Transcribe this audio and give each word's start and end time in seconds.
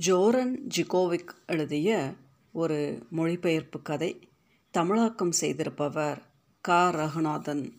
ஜோரன் 0.00 0.56
ஜிகோவிக் 0.76 1.34
எழுதிய 1.46 2.12
ஒரு 2.52 3.06
மொழிபெயர்ப்பு 3.10 3.82
கதை 3.82 4.28
தமிழாக்கம் 4.70 5.32
செய்திருப்பவர் 5.40 6.18
க. 6.60 6.72
ரகுநாதன். 6.72 7.72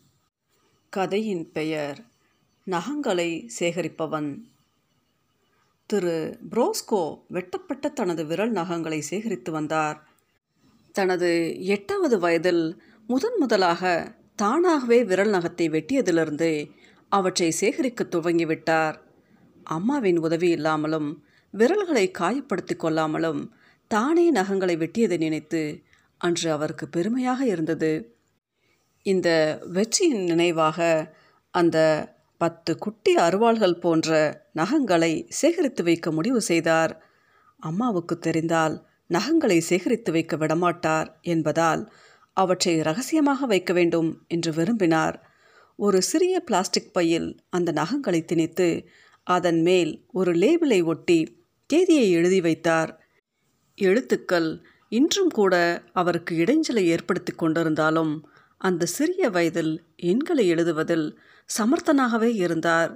கதையின் 0.89 1.51
பெயர் 1.51 2.05
நகங்களை 2.65 3.49
சேகரிப்பவன். 3.59 4.41
திரு. 5.85 6.39
புரோஸ்கோ 6.51 7.21
வெட்டப்பட்ட 7.27 7.89
தனது 7.89 8.25
விரல் 8.25 8.51
நகங்களை 8.51 8.99
சேகரித்து 8.99 9.51
வந்தார். 9.51 10.07
தனது 10.91 11.57
எட்டாவது 11.65 12.19
வயதில் 12.19 12.81
முதன் 13.07 13.37
முதலாக 13.37 14.15
தானாகவே 14.35 15.03
விரல் 15.03 15.29
நகத்தை 15.29 15.69
வெட்டியதிலிருந்து 15.69 16.71
அவற்றை 17.09 17.51
சேகரிக்க 17.51 18.03
துவங்கிவிட்டார். 18.03 18.95
அம்மாவின் 19.63 20.17
உதவி 20.17 20.49
இல்லாமலும் 20.49 21.23
விரல்களை 21.53 22.11
காயப்படுத்தி 22.19 22.75
கொள்ளாமலும் 22.77 23.41
தானே 23.87 24.31
நகங்களை 24.31 24.75
வெட்டியதை 24.77 25.17
நினைத்து 25.17 25.83
அன்று 26.17 26.51
அவருக்கு 26.51 26.87
பெருமையாக 26.87 27.45
இருந்தது. 27.45 28.17
இந்த 29.01 29.59
வெற்றியின் 29.63 30.23
நினைவாக 30.23 30.79
அந்த 31.51 31.77
பத்து 32.37 32.77
குட்டி 32.77 33.15
அருவாள்கள் 33.15 33.79
போன்ற 33.79 34.09
நகங்களை 34.55 35.25
சேகரித்து 35.29 35.83
வைக்க 35.83 36.11
முடிவு 36.11 36.41
செய்தார். 36.41 37.03
அம்மாவுக்கு 37.59 38.19
தெரிந்தால் 38.19 38.85
நகங்களை 39.09 39.57
சேகரித்து 39.57 40.11
வைக்க 40.11 40.35
விடமாட்டார் 40.37 41.09
என்பதால் 41.21 41.91
அவற்றை 42.33 42.81
ரகசியமாக 42.81 43.45
வைக்க 43.45 43.73
வேண்டும் 43.73 44.23
என்று 44.27 44.53
விரும்பினார். 44.53 45.31
ஒரு 45.75 46.01
சிறிய 46.01 46.39
பிளாஸ்டிக் 46.39 46.93
பையில் 46.93 47.39
அந்த 47.49 47.71
நகங்களை 47.71 48.25
திணித்து 48.25 48.87
அதன் 49.23 49.61
மேல் 49.61 50.05
ஒரு 50.11 50.31
லேபிளை 50.33 50.81
ஒட்டி 50.81 51.19
தேதியை 51.73 52.11
எழுதி 52.11 52.41
வைத்தார். 52.41 52.91
எழுத்துக்கள் 53.75 54.61
இன்றும் 54.89 55.29
கூட 55.29 55.83
அவருக்கு 55.93 56.33
இடைஞ்சலை 56.35 56.83
ஏற்படுத்தி 56.83 57.33
கொண்டிருந்தாலும் 57.33 58.21
அந்த 58.57 58.85
சிறிய 58.85 59.29
வயதில் 59.29 59.83
எண்களை 59.95 60.47
எழுதுவதில் 60.47 61.17
சமர்த்தனாகவே 61.57 62.29
இருந்தார். 62.35 62.91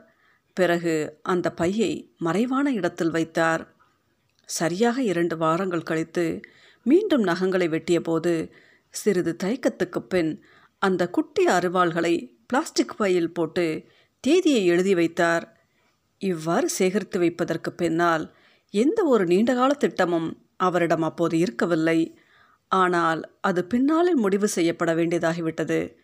பிறகு 0.54 1.20
அந்த 1.22 1.52
பையை 1.52 1.92
மறைவான 2.18 2.72
இடத்தில் 2.72 3.10
வைத்தார். 3.10 3.76
சரியாக 4.46 5.02
இரண்டு 5.02 5.38
வாரங்கள் 5.38 5.84
கழித்து 5.84 6.40
மீண்டும் 6.84 7.24
நகங்களை 7.24 7.68
வெட்டியபோது 7.70 8.52
சிறிது 8.90 9.36
தயக்கத்துக்கு 9.44 10.00
பின் 10.00 10.44
அந்த 10.80 11.10
குட்டி 11.10 11.46
அருவாள்களை 11.46 12.16
பிளாஸ்டிக் 12.48 12.98
பையில் 12.98 13.34
போட்டு 13.34 13.86
தேதியை 14.20 14.66
எழுதி 14.66 14.96
வைத்தார். 14.96 15.46
இவ்வாறு 16.18 16.70
சேகரித்து 16.70 17.20
வைப்பதற்கு 17.20 17.74
பின்னால் 17.74 18.36
எந்த 18.70 19.04
ஒரு 19.04 19.26
நீண்டகால 19.26 19.74
திட்டமும் 19.74 20.38
அவரிடம் 20.56 21.02
அப்போது 21.02 21.40
இருக்கவில்லை. 21.40 22.18
ஆனால் 22.68 23.38
அது 23.42 23.66
பின்னாளில் 23.66 24.16
முடிவு 24.16 24.48
செய்யப்பட 24.48 24.96
வேண்டியதாகிவிட்டது. 24.96 25.96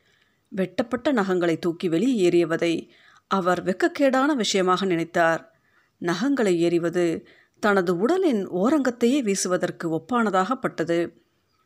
வெட்டப்பட்ட 0.47 1.13
நகங்களை 1.13 1.59
தூக்கி 1.59 1.89
வெளியே 1.89 2.29
ஏறியவதை 2.29 2.89
அவர் 3.27 3.63
வெக்கக்கேடான 3.63 4.25
விஷயமாக 4.25 4.85
நினைத்தார். 4.85 5.51
நகங்களை 5.99 6.57
ஏறிவது 6.57 7.25
தனது 7.59 7.97
உடலின் 7.97 8.47
ஓரங்கத்தையே 8.47 9.19
வீசுவதற்கு 9.21 9.85
ஒப்பானதாகப்பட்டது. 9.99 11.11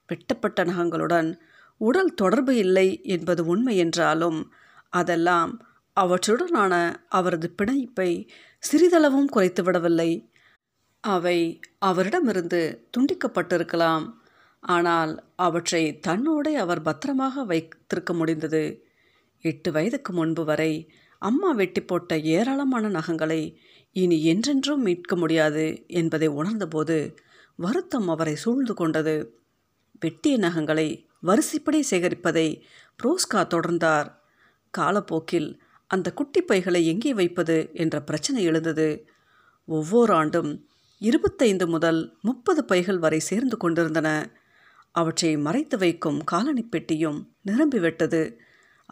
வெட்டப்பட்ட 0.08 0.64
நகங்களுடன் 0.64 1.40
உடல் 1.78 2.14
தொடர்பு 2.14 2.56
இல்லை 2.56 3.00
என்பது 3.04 3.46
உண்மை 3.46 3.78
என்றாலும் 3.78 4.52
அதெல்லாம் 4.90 5.52
அவற்றுடனான 5.96 6.96
அவரது 7.10 7.54
பிணைப்பை 7.58 8.28
சிறிதளவும் 8.64 9.30
குறைத்துவிடவில்லை. 9.36 10.30
அவை 11.16 11.38
அவரிடமிருந்து 11.90 12.62
துண்டிக்கப்பட்டிருக்கலாம். 12.94 14.06
ஆனால் 14.64 15.12
அவற்றை 15.46 15.82
தன்னோடே 16.08 16.54
அவர் 16.56 16.82
பத்திரமாக 16.82 17.44
வைத்திருக்க 17.44 18.12
முடிந்தது. 18.14 18.64
எட்டு 19.44 19.70
வயதுக்கு 19.72 20.12
முன்பு 20.14 20.44
வரை 20.46 20.72
அம்மா 21.22 21.50
வெட்டி 21.52 21.82
போட்ட 21.82 22.18
ஏராளமான 22.36 22.90
நகங்களை 22.90 23.42
இனி 23.96 24.18
என்றென்றும் 24.24 24.82
மீட்க 24.82 25.16
முடியாது 25.16 25.66
என்பதை 26.00 26.28
உணர்ந்தபோது 26.40 26.98
வருத்தம் 27.60 28.08
அவரை 28.14 28.36
சூழ்ந்து 28.36 28.74
கொண்டது. 28.74 29.16
வெட்டிய 30.00 30.36
நகங்களை 30.38 30.88
வரிசைப்படி 31.20 31.80
சேகரிப்பதை 31.92 32.48
புரோஸ்கா 33.00 33.42
தொடர்ந்தார். 33.54 34.10
காலப்போக்கில் 34.74 35.50
அந்த 35.92 36.08
குட்டி 36.12 36.42
பைகளை 36.42 36.82
எங்கே 36.86 37.12
வைப்பது 37.14 37.58
என்ற 37.74 37.96
பிரச்சனை 38.02 38.42
எழுந்தது. 38.44 38.88
ஒவ்வொரு 39.68 40.12
ஆண்டும் 40.14 40.52
இருபத்தைந்து 40.98 41.68
முதல் 41.68 42.18
முப்பது 42.22 42.66
பைகள் 42.66 42.98
வரை 42.98 43.20
சேர்ந்து 43.20 43.58
கொண்டிருந்தன. 43.58 44.30
அவற்றை 44.92 45.38
மறைத்து 45.38 45.78
வைக்கும் 45.78 46.24
காலனி 46.24 46.64
பெட்டியும் 46.64 47.36
நிரம்பிவிட்டது 47.48 48.22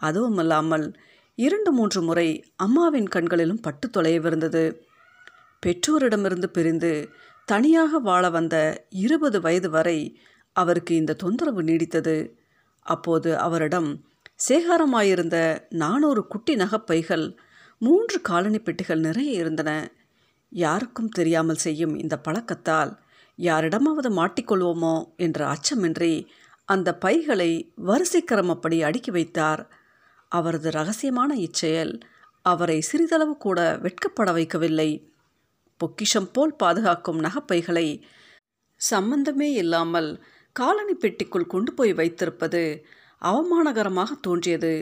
அதுவுமல்லாமல் 0.02 0.94
இரண்டு 1.34 1.72
மூன்று 1.72 2.02
முறை 2.02 2.44
அம்மாவின் 2.56 3.08
கண்களிலும் 3.08 3.60
பட்டு 3.60 3.88
தொலையவிருந்தது. 3.88 4.64
பெற்றோரிடமிருந்து 5.66 6.46
பிரிந்து 6.46 7.08
தனியாக 7.44 7.98
வாழ 7.98 8.30
வந்த 8.30 8.86
இருபது 8.88 9.40
வயது 9.40 9.70
வரை 9.70 10.20
அவருக்கு 10.52 10.94
இந்த 10.94 11.12
தொந்தரவு 11.12 11.62
நீடித்தது. 11.62 12.30
அப்போது 12.80 13.38
அவரிடம் 13.38 14.04
சேகாரமாயிருந்த 14.48 15.36
நானூறு 15.68 16.26
குட்டி 16.26 16.54
நகைப்பைகள் 16.54 17.36
மூன்று 17.78 18.20
காலனி 18.20 18.58
பெட்டிகள் 18.58 18.98
நிறைய 18.98 19.32
இருந்தன. 19.32 19.70
யாருக்கும் 20.56 21.08
தெரியாமல் 21.08 21.62
செய்யும் 21.66 21.94
இந்த 21.94 22.14
பழக்கத்தால் 22.18 22.92
யாரிடமாவது 23.38 24.10
மாட்டிக்கொள்வோமோ 24.10 24.94
என்ற 25.16 25.40
அச்சமின்றி 25.54 26.14
அந்த 26.68 26.88
பைகளை 26.94 27.50
வரிசைக்கிரமப்படி 27.86 28.78
அடுக்கி 28.82 29.10
வைத்தார். 29.10 29.62
அவரது 30.32 30.68
ரகசியமான 30.70 31.30
இச்செயல் 31.46 31.92
அவரை 32.44 32.78
சிறிதளவு 32.80 33.34
கூட 33.36 33.60
வெட்கப்பட 33.84 34.28
வைக்கவில்லை. 34.38 34.90
பொக்கிஷம் 35.80 36.30
போல் 36.32 36.54
பாதுகாக்கும் 36.54 37.20
நகைப்பைகளை 37.20 37.86
சம்பந்தமே 38.80 39.48
இல்லாமல் 39.52 40.10
காலனி 40.56 40.94
பெட்டிக்குள் 40.94 41.52
கொண்டு 41.54 41.70
போய் 41.72 41.92
வைத்திருப்பது 41.92 42.62
அவமானகரமாக 43.22 44.10
தோன்றியது. 44.20 44.74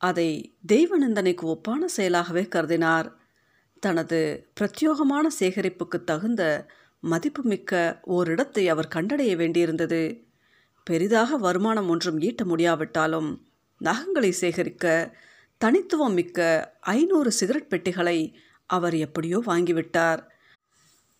அதை 0.00 0.28
தெய்வ 0.66 0.98
நிந்தனைக்கு 0.98 1.44
ஒப்பான 1.54 1.88
செயலாகவே 1.96 2.44
கருதினார். 2.54 3.08
தனது 3.80 4.18
பிரத்யோகமான 4.60 5.26
சேகரிப்புக்கு 5.40 5.98
தகுந்த 6.04 6.42
மதிப்புமிக்க 7.02 8.02
ஓரிடத்தை 8.06 8.64
அவர் 8.68 8.92
கண்டடைய 8.94 9.32
வேண்டியிருந்தது. 9.36 10.02
பெரிதாக 10.86 11.36
வருமானம் 11.36 11.88
ஒன்றும் 11.88 12.18
ஈட்ட 12.20 12.44
முடியாவிட்டாலும் 12.44 13.30
நகங்களை 13.80 14.30
சேகரிக்க 14.42 14.86
தனித்துவம் 15.58 16.12
மிக்க 16.12 16.38
ஐநூறு 16.80 17.30
சிகரெட் 17.30 17.68
பெட்டிகளை 17.68 18.18
அவர் 18.66 18.96
எப்படியோ 18.96 19.38
வாங்கிவிட்டார். 19.46 20.20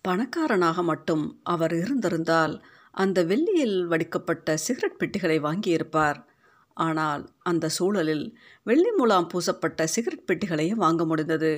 பணக்காரனாக 0.05 0.83
மட்டும் 0.83 1.25
அவர் 1.43 1.75
இருந்திருந்தால் 1.75 2.55
அந்த 2.91 3.19
வெள்ளியில் 3.25 3.79
வடிக்கப்பட்ட 3.87 4.57
சிகரெட் 4.57 4.99
பெட்டிகளை 4.99 5.39
வாங்கியிருப்பார். 5.41 6.19
ஆனால் 6.77 7.23
அந்த 7.43 7.69
சூழலில் 7.69 8.25
வெள்ளி 8.63 8.91
மூலாம் 8.99 9.29
பூசப்பட்ட 9.33 9.85
சிகரெட் 9.85 10.29
பெட்டிகளையே 10.31 10.75
வாங்க 10.85 11.05
முடிந்தது. 11.05 11.53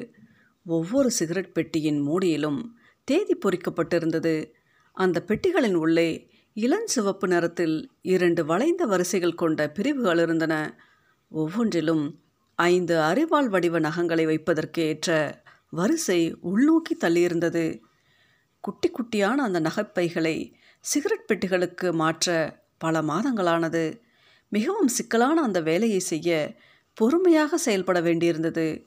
ஒவ்வொரு 0.64 1.10
சிகரெட் 1.10 1.52
பெட்டியின் 1.52 2.08
மூடியிலும் 2.08 2.64
தேதி 3.04 3.36
பொறிக்கப்பட்டிருந்தது. 3.36 4.50
அந்த 4.92 5.24
பெட்டிகளின் 5.26 5.74
உள்ளே 5.74 6.30
இளஞ்சிவப்பு 6.54 7.26
நிறத்தில் 7.26 7.90
இரண்டு 8.02 8.44
வளைந்த 8.44 8.86
வரிசைகள் 8.86 9.34
கொண்ட 9.34 9.70
பிரிவுகள் 9.70 10.18
இருந்தன. 10.18 10.80
ஒவ்வொன்றிலும் 11.28 12.20
ஐந்து 12.54 12.96
அரிவாள் 12.96 13.46
வடிவ 13.46 13.80
நகங்களை 13.80 14.24
வைப்பதற்கு 14.24 14.82
ஏற்ற 14.82 15.42
வரிசை 15.70 16.34
உள்நோக்கி 16.34 16.96
தள்ளியிருந்தது. 17.00 17.80
குட்டி 18.60 18.90
குட்டியான 18.90 19.34
அந்த 19.34 19.60
நகைப்பைகளை 19.60 20.54
சிகரெட் 20.80 21.28
பெட்டிகளுக்கு 21.28 21.92
மாற்ற 21.92 22.58
பல 22.78 23.02
மாதங்களானது. 23.02 24.00
மிகவும் 24.48 24.88
சிக்கலான 24.88 25.42
அந்த 25.42 25.60
வேலையை 25.60 25.98
செய்ய 25.98 26.56
பொறுமையாக 26.94 27.56
செயல்பட 27.56 28.00
வேண்டியிருந்தது. 28.00 28.84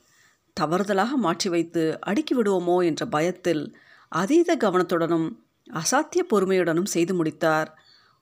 தவறுதலாக 0.57 1.11
மாற்றி 1.15 1.49
வைத்து 1.49 1.83
அடுக்கி 1.99 2.33
விடுவோமோ 2.35 2.77
என்ற 2.85 3.03
பயத்தில் 3.05 3.63
அதீத 4.11 4.49
கவனத்துடனும் 4.55 5.27
அசாத்திய 5.73 6.21
பொறுமையுடனும் 6.33 6.91
செய்து 6.95 7.13
முடித்தார். 7.13 7.69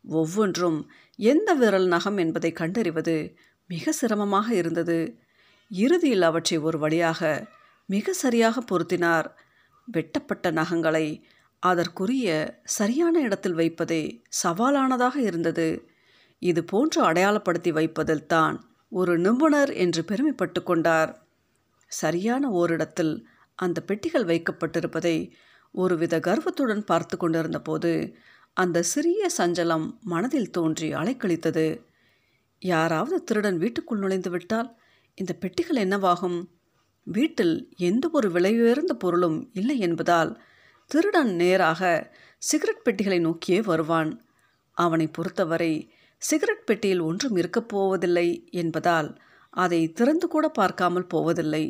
ஒவ்வொன்றும் 0.06 0.80
எந்த 1.20 1.50
விரல் 1.54 1.88
நகம் 1.88 2.18
என்பதை 2.18 2.52
கண்டறிவது 2.52 3.16
மிக 3.70 3.92
சிரமமாக 3.92 4.48
இருந்தது. 4.56 5.00
இறுதியில் 5.72 6.22
அவற்றை 6.22 6.58
ஒரு 6.58 6.78
வழியாக 6.80 7.22
மிக 7.90 8.14
சரியாக 8.14 8.62
பொருத்தினார். 8.62 9.28
வெட்டப்பட்ட 9.88 10.52
நகங்களை 10.52 11.24
அதற்குரிய 11.64 12.28
சரியான 12.64 13.16
இடத்தில் 13.20 13.54
வைப்பதே 13.54 14.04
சவாலானதாக 14.44 15.16
இருந்தது. 15.20 15.68
இது 16.42 16.62
போன்று 16.64 17.00
அடையாளப்படுத்தி 17.04 17.72
வைப்பதில் 17.72 18.28
தான் 18.28 18.56
ஒரு 18.92 19.14
நிபுணர் 19.18 19.72
என்று 19.74 20.02
பெருமைப்பட்டு 20.04 20.64
கொண்டார். 20.64 21.12
சரியான 22.02 22.50
ஓரிடத்தில் 22.52 23.14
அந்த 23.60 23.80
பெட்டிகள் 23.82 24.26
வைக்கப்பட்டிருப்பதை 24.26 25.16
ஒருவித 25.74 26.16
கர்வத்துடன் 26.20 26.84
பார்த்து 26.84 27.16
கொண்டிருந்த 27.18 27.60
போது 27.60 27.92
அந்த 28.58 28.84
சிறிய 28.84 29.30
சஞ்சலம் 29.38 29.86
மனதில் 30.04 30.52
தோன்றி 30.52 30.88
அலைக்கழித்தது. 30.94 31.68
யாராவது 32.62 33.18
திருடன் 33.24 33.58
வீட்டுக்குள் 33.58 34.02
நுழைந்து 34.04 34.30
விட்டால் 34.30 34.70
இந்த 35.18 35.32
பெட்டிகள் 35.34 35.80
என்னவாகும்? 35.86 36.38
வீட்டில் 37.08 37.56
எந்த 37.90 38.06
ஒரு 38.14 38.28
விலையுயர்ந்த 38.32 38.94
பொருளும் 38.94 39.40
இல்லை 39.54 39.78
என்பதால் 39.80 40.32
திருடன் 40.92 41.32
நேராக 41.36 41.82
சிகரெட் 42.42 42.86
பெட்டிகளை 42.86 43.20
நோக்கியே 43.20 43.60
வருவான். 43.62 44.12
அவனை 44.78 45.08
பொறுத்தவரை 45.08 45.74
சிகரெட் 46.22 46.66
பெட்டியில் 46.66 47.04
ஒன்றும் 47.10 47.36
இருக்கப் 47.36 47.70
போவதில்லை 47.72 48.28
என்பதால் 48.62 49.10
அதை 49.54 49.80
திறந்து 49.92 50.28
கூட 50.28 50.46
பார்க்காமல் 50.50 51.12
போவதில்லை. 51.14 51.64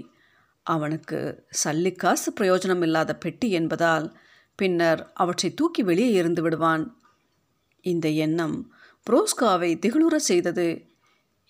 அவனுக்கு 0.63 1.47
சல்லிக்காசு 1.63 2.29
பிரயோஜனம் 2.39 2.81
இல்லாத 2.81 3.15
பெட்டி 3.15 3.51
என்பதால் 3.51 4.17
பின்னர் 4.55 5.11
அவற்றை 5.13 5.53
தூக்கி 5.53 5.83
வெளியே 5.83 6.11
இருந்து 6.11 6.41
விடுவான். 6.41 7.01
இந்த 7.81 8.09
எண்ணம் 8.09 8.71
புரோஸ்காவை 9.09 9.77
திகழுற 9.79 10.15
செய்தது. 10.15 10.87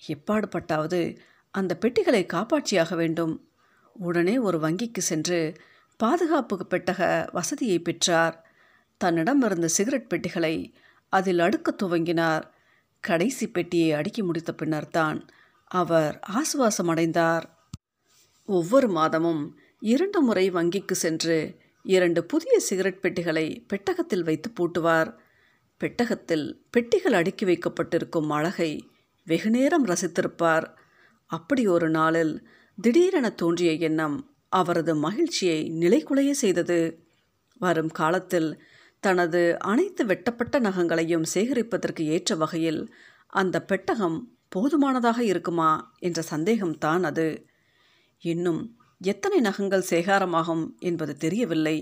எப்பாடுபட்டாவது 0.07 1.17
அந்த 1.51 1.77
பெட்டிகளை 1.77 2.25
காப்பாற்றியாக 2.33 2.95
வேண்டும். 2.95 3.47
உடனே 3.93 4.37
ஒரு 4.37 4.57
வங்கிக்கு 4.57 4.99
சென்று 4.99 5.57
பாதுகாப்பு 5.97 6.67
பெட்டக 6.69 7.29
வசதியை 7.31 7.79
பெற்றார். 7.79 8.45
தன்னிடம் 8.97 9.41
இருந்த 9.41 9.67
சிகரெட் 9.67 10.09
பெட்டிகளை 10.09 10.73
அதில் 11.09 11.39
அடுக்க 11.39 11.75
துவங்கினார். 11.83 12.43
கடைசி 12.99 13.47
பெட்டியை 13.47 13.91
அடுக்கி 13.91 14.21
முடித்த 14.21 14.53
பின்னர் 14.53 14.89
தான் 14.89 15.27
அவர் 15.65 16.19
ஆசுவாசம் 16.29 16.87
அடைந்தார் 16.87 17.52
ஒவ்வொரு 18.45 18.87
மாதமும் 18.87 19.57
இரண்டு 19.79 20.21
முறை 20.21 20.51
வங்கிக்கு 20.51 20.91
சென்று 20.91 21.55
இரண்டு 21.83 22.25
புதிய 22.25 22.59
சிகரெட் 22.59 23.01
பெட்டிகளை 23.01 23.65
பெட்டகத்தில் 23.67 24.23
வைத்து 24.23 24.51
பூட்டுவார். 24.51 25.13
பெட்டகத்தில் 25.77 26.65
பெட்டிகள் 26.69 27.13
அடுக்கி 27.13 27.45
வைக்கப்பட்டிருக்கும் 27.45 28.29
அழகை 28.29 28.89
வெகுநேரம் 29.25 29.85
ரசித்திருப்பார். 29.85 30.65
அப்படி 31.25 31.67
ஒரு 31.67 31.89
நாளில் 31.89 32.47
திடீரென 32.81 33.29
தோன்றிய 33.29 33.71
எண்ணம் 33.71 34.35
அவரது 34.49 34.95
மகிழ்ச்சியை 34.95 35.71
நிலைகுலைய 35.79 36.31
செய்தது. 36.31 37.07
வரும் 37.57 37.89
காலத்தில் 37.89 38.63
தனது 38.99 39.59
அனைத்து 39.59 40.05
வெட்டப்பட்ட 40.05 40.59
நகங்களையும் 40.59 41.23
சேகரிப்பதற்கு 41.33 42.01
ஏற்ற 42.01 42.35
வகையில் 42.35 42.93
அந்த 43.27 43.63
பெட்டகம் 43.63 44.37
போதுமானதாக 44.49 45.23
இருக்குமா 45.23 45.93
என்ற 45.99 46.23
சந்தேகம்தான் 46.29 47.03
அது. 47.03 47.45
இன்னும் 48.23 48.61
எத்தனை 49.01 49.39
நகங்கள் 49.39 49.89
சேகாரமாகும் 49.89 50.65
என்பது 50.79 51.13
தெரியவில்லை. 51.17 51.77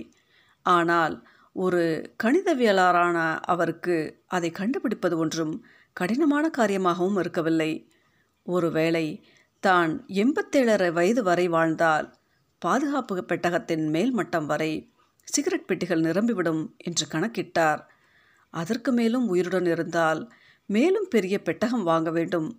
ஆனால் 0.66 1.16
ஒரு 1.56 1.82
கணிதவியலாளரான 2.24 3.18
அவருக்கு 3.54 3.96
அதை 4.28 4.50
கண்டுபிடிப்பது 4.52 5.16
ஒன்றும் 5.18 5.54
கடினமான 5.98 6.46
காரியமாகவும் 6.58 7.20
இருக்கவில்லை. 7.20 7.72
ஒருவேளை 8.46 9.06
தான் 9.64 9.92
எண்பத்தேழரை 10.24 10.90
வயது 10.92 11.24
வரை 11.24 11.48
வாழ்ந்தால் 11.48 12.08
பாதுகாப்பு 12.62 13.24
பெட்டகத்தின் 13.30 13.86
மேல் 13.90 14.12
மட்டம் 14.12 14.46
வரை 14.46 14.72
சிகரெட் 15.28 15.68
பெட்டிகள் 15.68 16.06
நிரம்பிவிடும் 16.08 16.64
என்று 16.78 17.06
கணக்கிட்டார். 17.08 17.82
அதற்கு 18.54 18.92
மேலும் 18.92 19.26
உயிருடன் 19.28 19.66
இருந்தால் 19.66 20.22
மேலும் 20.70 21.08
பெரிய 21.08 21.36
பெட்டகம் 21.42 21.84
வாங்க 21.84 22.10
வேண்டும். 22.12 22.50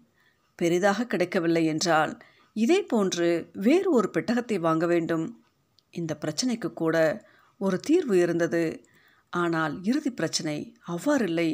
பெரிதாக 0.58 1.06
கிடைக்கவில்லை 1.06 1.64
என்றால் 1.66 2.12
இதே 2.56 2.82
போன்று 2.82 3.50
வேறு 3.52 3.90
ஒரு 3.90 4.10
பெட்டகத்தை 4.14 4.58
வாங்க 4.58 4.86
வேண்டும். 4.86 5.26
இந்த 5.90 6.18
பிரச்சனைக்கு 6.20 6.72
கூட 6.72 7.26
ஒரு 7.58 7.80
தீர்வு 7.80 8.18
இருந்தது. 8.18 8.84
ஆனால் 9.30 9.82
இறுதி 9.82 10.10
பிரச்சனை 10.10 10.56
அவ்வாறில்லை. 10.88 11.50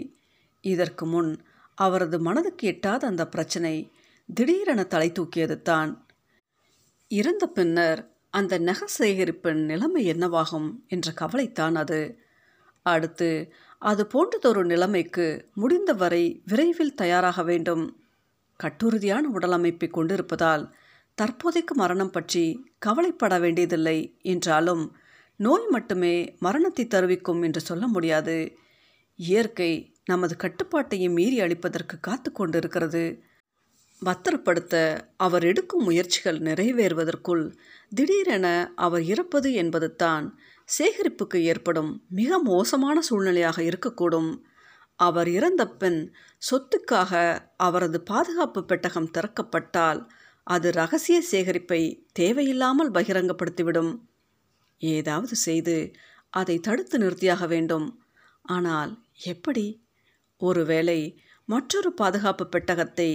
இதற்கு 0.61 1.07
முன் 1.07 1.31
அவரது 1.75 2.19
மனதுக்கு 2.19 2.67
எட்டாத 2.67 3.07
அந்த 3.07 3.27
பிரச்சனை 3.27 3.93
திடீரென 4.29 4.85
தலை 4.85 5.13
தூக்கியது 5.13 5.63
தான். 5.63 6.07
இறந்த 7.09 7.47
பின்னர் 7.47 8.01
அந்த 8.31 8.59
நகை 8.59 8.89
சேகரிப்பின் 8.99 9.63
நிலைமை 9.65 10.03
என்னவாகும் 10.13 10.69
என்ற 10.89 11.13
கவலைத்தான் 11.21 11.75
அது. 11.75 12.19
அடுத்து 12.83 13.53
அது 13.83 14.03
போன்றதொரு 14.13 14.65
நிலைமைக்கு 14.65 15.27
முடிந்தவரை 15.55 16.43
விரைவில் 16.45 16.95
தயாராக 16.95 17.43
வேண்டும். 17.43 17.85
கட்டுறுதியான 18.61 19.25
உடலமைப்பை 19.35 19.89
கொண்டிருப்பதால் 19.91 20.65
தற்போதைக்கு 21.19 21.75
மரணம் 21.75 22.11
பற்றி 22.11 22.45
கவலைப்பட 22.79 23.35
வேண்டியதில்லை 23.39 23.99
என்றாலும் 24.23 24.85
நோய் 25.41 25.67
மட்டுமே 25.69 26.15
மரணத்தை 26.39 26.85
தருவிக்கும் 26.87 27.41
என்று 27.43 27.61
சொல்ல 27.61 27.87
முடியாது. 27.87 28.37
இயற்கை 29.19 29.71
நமது 30.05 30.35
கட்டுப்பாட்டையும் 30.37 31.13
மீறி 31.13 31.39
அளிப்பதற்கு 31.41 31.97
காத்து 32.01 32.33
கொண்டிருக்கிறது. 32.33 33.05
பத்திரப்படுத்த 34.03 34.75
அவர் 35.17 35.45
எடுக்கும் 35.45 35.85
முயற்சிகள் 35.85 36.39
நிறைவேறுவதற்குள் 36.39 37.45
திடீரென 37.93 38.47
அவர் 38.77 39.05
இறப்பது 39.05 39.51
என்பது 39.53 39.89
தான் 39.95 40.27
சேகரிப்புக்கு 40.69 41.39
ஏற்படும் 41.43 41.91
மிக 42.11 42.39
மோசமான 42.43 43.01
சூழ்நிலையாக 43.09 43.59
இருக்கக்கூடும். 43.69 44.31
அவர் 44.99 45.29
இறந்த 45.29 45.63
பின் 45.81 46.01
சொத்துக்காக 46.43 47.13
அவரது 47.67 47.99
பாதுகாப்பு 48.03 48.61
பெட்டகம் 48.65 49.13
திறக்கப்பட்டால் 49.17 50.01
அது 50.49 50.69
ரகசிய 50.73 51.23
சேகரிப்பை 51.31 51.81
தேவையில்லாமல் 52.13 52.91
பகிரங்கப்படுத்திவிடும். 52.91 53.93
ஏதாவது 54.81 55.37
செய்து 55.37 55.77
அதை 56.33 56.57
தடுத்து 56.59 56.97
நிறுத்தியாக 56.99 57.47
வேண்டும். 57.47 57.87
ஆனால் 58.43 58.93
எப்படி? 59.25 59.67
ஒருவேளை 60.41 61.01
மற்றொரு 61.45 61.91
பாதுகாப்பு 61.93 62.45
பெட்டகத்தை 62.47 63.11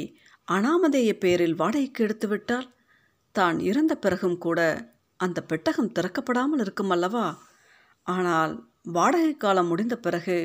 அனாமதேய 0.48 1.10
பேரில் 1.14 1.56
வாடகைக்கு 1.56 2.04
எடுத்துவிட்டால் 2.04 2.70
தான் 3.36 3.58
இறந்த 3.60 3.94
பிறகும் 3.96 4.38
கூட 4.38 4.60
அந்த 5.20 5.40
பெட்டகம் 5.42 5.92
திறக்கப்படாமல் 5.92 6.60
இருக்கும் 6.60 6.90
அல்லவா? 6.90 7.28
ஆனால் 8.08 8.54
வாடகை 8.92 9.34
காலம் 9.38 9.68
முடிந்த 9.68 9.96
பிறகு 9.98 10.38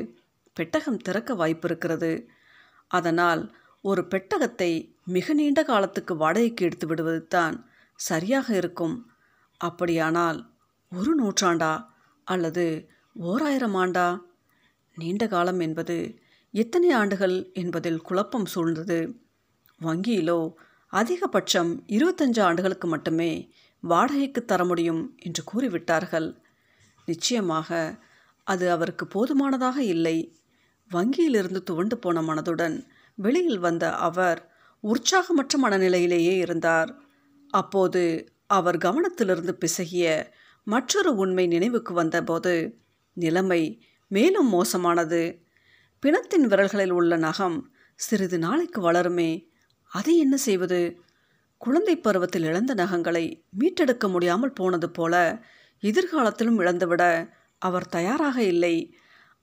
பெட்டகம் 0.57 0.97
திறக்க 0.97 1.33
வாய்ப்பு 1.33 1.67
இருக்கிறது. 1.69 2.11
அதனால் 2.91 3.41
ஒரு 3.81 4.01
பெட்டகத்தை 4.11 4.71
மிக 5.03 5.33
நீண்ட 5.33 5.63
காலத்துக்கு 5.63 6.15
வாடகைக்கு 6.15 6.65
எடுத்து 6.65 6.87
விடுவது 6.87 7.27
தான் 7.27 7.55
சரியாக 7.95 8.47
இருக்கும். 8.55 8.95
அப்படியானால் 9.57 10.39
ஒரு 10.91 11.11
நூற்றாண்டா 11.19 11.73
அல்லது 12.27 12.65
ஓராயிரம் 13.15 13.75
ஆண்டா? 13.75 14.07
நீண்ட 14.97 15.27
காலம் 15.27 15.59
என்பது 15.59 16.19
எத்தனை 16.53 16.89
ஆண்டுகள் 16.91 17.51
என்பதில் 17.53 18.01
குழப்பம் 18.01 18.47
சூழ்ந்தது. 18.55 18.99
வங்கியிலோ 19.81 20.39
அதிகபட்சம் 20.93 21.71
இருபத்தஞ்சு 21.87 22.41
ஆண்டுகளுக்கு 22.41 22.87
மட்டுமே 22.87 23.31
வாடகைக்கு 23.83 24.45
தர 24.45 24.61
முடியும் 24.65 25.15
என்று 25.17 25.43
கூறிவிட்டார்கள். 25.51 26.29
நிச்சயமாக 27.05 27.69
அது 28.43 28.65
அவருக்கு 28.71 29.05
போதுமானதாக 29.07 29.77
இல்லை. 29.83 30.17
வங்கியிலிருந்து 30.91 31.61
துவண்டு 31.63 31.97
போன 31.97 32.21
மனதுடன் 32.21 32.77
வெளியில் 33.21 33.59
வந்த 33.59 33.95
அவர் 33.95 34.39
உற்சாகமற்ற 34.83 35.53
மனநிலையிலேயே 35.63 36.35
இருந்தார். 36.37 36.91
அப்போது 37.49 38.31
அவர் 38.47 38.77
கவனத்திலிருந்து 38.77 39.53
பிசகிய 39.59 40.25
மற்றொரு 40.63 41.15
உண்மை 41.15 41.47
நினைவுக்கு 41.47 41.93
வந்தபோது 41.93 42.53
நிலைமை 43.13 43.61
மேலும் 44.07 44.49
மோசமானது. 44.49 45.21
பிணத்தின் 46.03 46.45
விரல்களில் 46.45 46.89
உள்ள 46.89 47.17
நகம் 47.17 47.57
சிறிது 47.95 48.37
நாளைக்கு 48.37 48.91
வளருமே 48.91 49.47
அதை 49.91 50.17
என்ன 50.17 50.35
செய்வது? 50.37 51.01
குழந்தை 51.57 51.95
பருவத்தில் 51.97 52.43
இழந்த 52.43 52.73
நகங்களை 52.73 53.45
மீட்டெடுக்க 53.59 54.07
முடியாமல் 54.07 54.53
போனது 54.53 54.89
போல 54.89 55.15
எதிர்காலத்திலும் 55.83 56.57
இழந்துவிட 56.57 57.03
அவர் 57.57 57.87
தயாராக 57.87 58.37
இல்லை. 58.43 58.75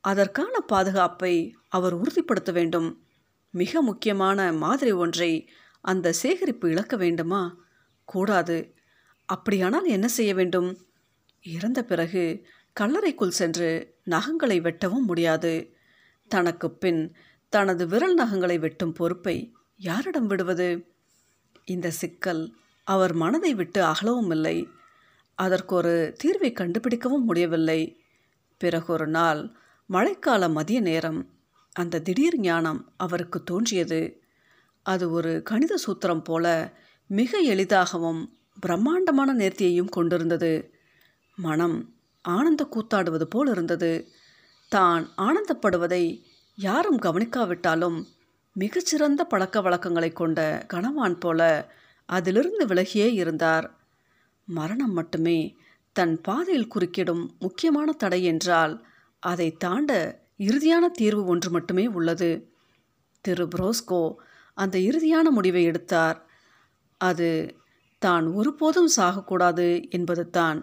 அதற்கான 0.00 0.60
பாதுகாப்பை 0.60 1.34
அவர் 1.68 1.92
உறுதிப்படுத்த 1.92 2.52
வேண்டும். 2.52 2.88
மிக 3.56 3.82
முக்கியமான 3.82 4.52
மாதிரி 4.52 4.92
ஒன்றை 4.92 5.50
அந்த 5.80 6.12
சேகரிப்பு 6.12 6.70
இழக்க 6.70 6.96
வேண்டுமா? 6.96 7.56
கூடாது. 8.04 8.74
அப்படியானால் 9.24 9.86
என்ன 9.86 10.08
செய்ய 10.08 10.34
வேண்டும்? 10.34 10.86
இறந்த 11.42 11.84
பிறகு 11.84 12.46
கல்லறைக்குள் 12.80 13.28
சென்று 13.28 13.94
நகங்களை 14.04 14.60
வெட்டவும் 14.60 15.06
முடியாது. 15.06 15.76
தனக்கு 16.28 16.70
பின் 16.70 17.16
தனது 17.48 17.86
விரல் 17.86 18.16
நகங்களை 18.16 18.58
வெட்டும் 18.58 18.92
பொறுப்பை 18.92 19.54
யாரிடம் 19.76 20.26
விடுவது? 20.26 20.92
இந்த 21.64 21.90
சிக்கல் 21.90 22.54
அவர் 22.84 23.12
மனதை 23.12 23.54
விட்டு 23.54 23.84
அகலவும் 23.84 24.30
இல்லை. 24.30 24.68
அதற்கு 25.34 25.74
ஒரு 25.74 26.16
தீர்வை 26.24 26.52
கண்டுபிடிக்கவும் 26.52 27.24
முடியவில்லை. 27.24 28.00
பிறகு 28.56 28.92
ஒரு 28.92 29.06
நாள் 29.06 29.50
மழைக்கால 29.90 30.50
மதிய 30.50 30.80
நேரம். 30.80 31.35
அந்த 31.76 32.00
திடீர் 32.00 32.36
ஞானம் 32.40 32.80
அவருக்கு 32.96 33.38
தோன்றியது. 33.42 34.00
அது 34.86 35.04
ஒரு 35.10 35.32
கணித 35.42 35.74
சூத்திரம் 35.84 36.24
போல 36.24 36.46
மிக 37.10 37.40
எளிதாகவும் 37.52 38.20
பிரம்மாண்டமான 38.60 39.30
நேர்த்தியையும் 39.34 39.94
கொண்டிருந்தது. 39.96 40.52
மனம் 41.38 41.76
ஆனந்த 42.24 42.62
கூத்தாடுவது 42.64 43.26
போல் 43.28 43.50
இருந்தது. 43.50 43.92
தான் 44.72 45.04
ஆனந்தப்படுவதை 45.16 46.04
யாரும் 46.58 47.00
கவனிக்காவிட்டாலும் 47.00 47.98
மிகச்சிறந்த 48.56 49.22
பழக்க 49.24 49.60
வழக்கங்களை 49.60 50.10
கொண்ட 50.12 50.40
கணவான் 50.74 51.18
போல 51.20 51.40
அதிலிருந்து 52.08 52.64
விலகியே 52.66 53.08
இருந்தார். 53.12 53.66
மரணம் 54.48 54.92
மட்டுமே 54.92 55.38
தன் 55.96 56.14
பாதையில் 56.20 56.72
குறுக்கிடும் 56.74 57.24
முக்கியமான 57.38 57.88
தடை 57.92 58.20
என்றால் 58.24 58.74
அதை 59.22 59.48
தாண்ட 59.56 59.90
இறுதியான 60.38 60.88
தீர்வு 60.88 61.24
ஒன்று 61.24 61.50
மட்டுமே 61.50 61.86
உள்ளது. 61.86 62.30
திரு 63.20 63.44
புரோஸ்கோ 63.44 64.14
அந்த 64.54 64.78
இறுதியான 64.78 65.30
முடிவை 65.30 65.62
எடுத்தார். 65.64 66.18
அது 67.00 67.56
தான் 67.98 68.26
ஒருபோதும் 68.32 68.90
சாகக்கூடாது 68.96 69.88
என்பது 69.90 70.30
தான் 70.30 70.58